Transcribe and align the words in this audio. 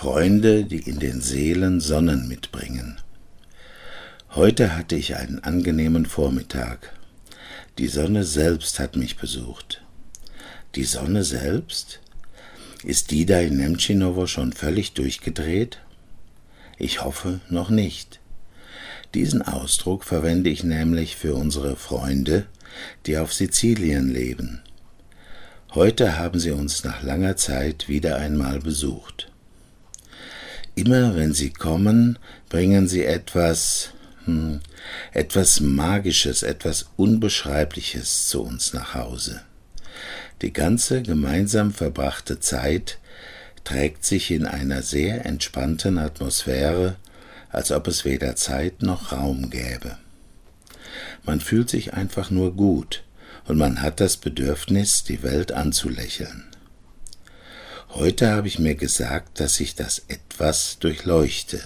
Freunde, 0.00 0.64
die 0.64 0.78
in 0.78 0.98
den 0.98 1.20
Seelen 1.20 1.78
Sonnen 1.78 2.26
mitbringen. 2.26 2.96
Heute 4.30 4.74
hatte 4.74 4.96
ich 4.96 5.16
einen 5.16 5.40
angenehmen 5.40 6.06
Vormittag. 6.06 6.94
Die 7.76 7.86
Sonne 7.86 8.24
selbst 8.24 8.78
hat 8.78 8.96
mich 8.96 9.18
besucht. 9.18 9.82
Die 10.74 10.84
Sonne 10.84 11.22
selbst? 11.22 12.00
Ist 12.82 13.10
die 13.10 13.26
da 13.26 13.40
in 13.40 13.58
Nemtschinowo 13.58 14.26
schon 14.26 14.54
völlig 14.54 14.94
durchgedreht? 14.94 15.82
Ich 16.78 17.04
hoffe 17.04 17.40
noch 17.50 17.68
nicht. 17.68 18.20
Diesen 19.12 19.42
Ausdruck 19.42 20.04
verwende 20.04 20.48
ich 20.48 20.64
nämlich 20.64 21.14
für 21.14 21.34
unsere 21.34 21.76
Freunde, 21.76 22.46
die 23.04 23.18
auf 23.18 23.34
Sizilien 23.34 24.10
leben. 24.10 24.62
Heute 25.74 26.16
haben 26.16 26.40
sie 26.40 26.52
uns 26.52 26.84
nach 26.84 27.02
langer 27.02 27.36
Zeit 27.36 27.86
wieder 27.90 28.16
einmal 28.16 28.60
besucht. 28.60 29.29
Immer 30.80 31.14
wenn 31.14 31.34
sie 31.34 31.50
kommen, 31.50 32.18
bringen 32.48 32.88
sie 32.88 33.04
etwas, 33.04 33.90
hm, 34.24 34.60
etwas 35.12 35.60
Magisches, 35.60 36.42
etwas 36.42 36.86
Unbeschreibliches 36.96 38.28
zu 38.28 38.42
uns 38.42 38.72
nach 38.72 38.94
Hause. 38.94 39.42
Die 40.40 40.54
ganze 40.54 41.02
gemeinsam 41.02 41.74
verbrachte 41.74 42.40
Zeit 42.40 42.96
trägt 43.62 44.06
sich 44.06 44.30
in 44.30 44.46
einer 44.46 44.80
sehr 44.80 45.26
entspannten 45.26 45.98
Atmosphäre, 45.98 46.96
als 47.50 47.72
ob 47.72 47.86
es 47.86 48.06
weder 48.06 48.34
Zeit 48.34 48.80
noch 48.80 49.12
Raum 49.12 49.50
gäbe. 49.50 49.98
Man 51.24 51.40
fühlt 51.40 51.68
sich 51.68 51.92
einfach 51.92 52.30
nur 52.30 52.56
gut, 52.56 53.02
und 53.44 53.58
man 53.58 53.82
hat 53.82 54.00
das 54.00 54.16
Bedürfnis, 54.16 55.04
die 55.04 55.22
Welt 55.22 55.52
anzulächeln. 55.52 56.49
Heute 57.92 58.30
habe 58.30 58.46
ich 58.46 58.60
mir 58.60 58.76
gesagt, 58.76 59.40
dass 59.40 59.58
ich 59.58 59.74
das 59.74 60.04
etwas 60.06 60.78
durchleuchte. 60.78 61.60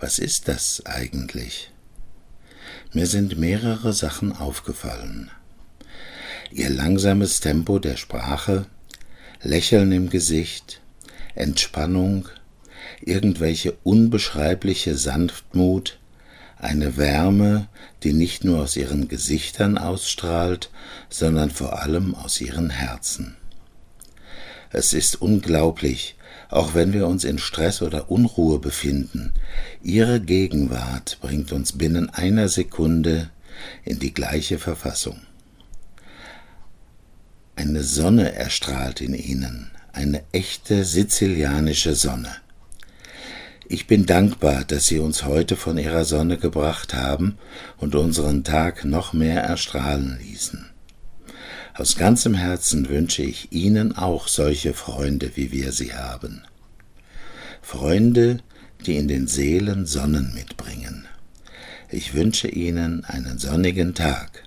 Was 0.00 0.18
ist 0.18 0.48
das 0.48 0.84
eigentlich? 0.86 1.70
Mir 2.92 3.06
sind 3.06 3.38
mehrere 3.38 3.92
Sachen 3.92 4.32
aufgefallen. 4.32 5.30
Ihr 6.50 6.68
langsames 6.68 7.38
Tempo 7.38 7.78
der 7.78 7.96
Sprache, 7.96 8.66
Lächeln 9.40 9.92
im 9.92 10.10
Gesicht, 10.10 10.80
Entspannung, 11.36 12.28
irgendwelche 13.00 13.72
unbeschreibliche 13.84 14.96
Sanftmut, 14.96 16.00
eine 16.58 16.96
Wärme, 16.96 17.68
die 18.02 18.12
nicht 18.12 18.42
nur 18.42 18.62
aus 18.62 18.76
ihren 18.76 19.06
Gesichtern 19.06 19.78
ausstrahlt, 19.78 20.70
sondern 21.08 21.50
vor 21.50 21.80
allem 21.80 22.16
aus 22.16 22.40
ihren 22.40 22.70
Herzen. 22.70 23.36
Es 24.72 24.94
ist 24.94 25.20
unglaublich, 25.20 26.16
auch 26.48 26.74
wenn 26.74 26.94
wir 26.94 27.06
uns 27.06 27.24
in 27.24 27.38
Stress 27.38 27.82
oder 27.82 28.10
Unruhe 28.10 28.58
befinden. 28.58 29.34
Ihre 29.82 30.18
Gegenwart 30.18 31.18
bringt 31.20 31.52
uns 31.52 31.72
binnen 31.72 32.08
einer 32.08 32.48
Sekunde 32.48 33.30
in 33.84 33.98
die 33.98 34.14
gleiche 34.14 34.58
Verfassung. 34.58 35.20
Eine 37.54 37.82
Sonne 37.82 38.32
erstrahlt 38.32 39.02
in 39.02 39.14
ihnen, 39.14 39.70
eine 39.92 40.22
echte 40.32 40.86
sizilianische 40.86 41.94
Sonne. 41.94 42.34
Ich 43.68 43.86
bin 43.86 44.06
dankbar, 44.06 44.64
dass 44.64 44.86
Sie 44.86 44.98
uns 44.98 45.24
heute 45.24 45.56
von 45.56 45.76
Ihrer 45.76 46.06
Sonne 46.06 46.38
gebracht 46.38 46.94
haben 46.94 47.38
und 47.76 47.94
unseren 47.94 48.42
Tag 48.42 48.86
noch 48.86 49.12
mehr 49.12 49.42
erstrahlen 49.42 50.18
ließen. 50.18 50.71
Aus 51.74 51.96
ganzem 51.96 52.34
Herzen 52.34 52.88
wünsche 52.90 53.22
ich 53.22 53.50
Ihnen 53.50 53.96
auch 53.96 54.28
solche 54.28 54.74
Freunde, 54.74 55.32
wie 55.36 55.52
wir 55.52 55.72
sie 55.72 55.94
haben. 55.94 56.42
Freunde, 57.62 58.40
die 58.84 58.96
in 58.96 59.08
den 59.08 59.26
Seelen 59.26 59.86
Sonnen 59.86 60.34
mitbringen. 60.34 61.06
Ich 61.88 62.12
wünsche 62.12 62.48
Ihnen 62.48 63.04
einen 63.06 63.38
sonnigen 63.38 63.94
Tag. 63.94 64.42